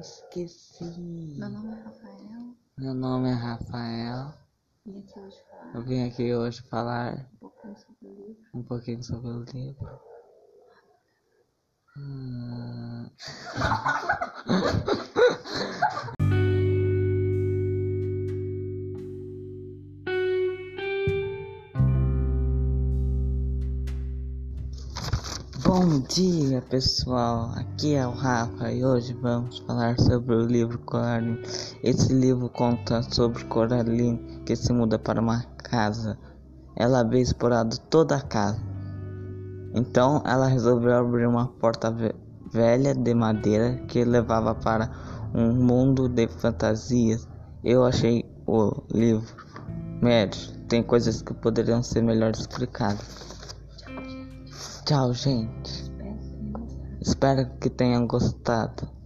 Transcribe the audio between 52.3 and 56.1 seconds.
explicadas. Tchau, gente. Espero que tenham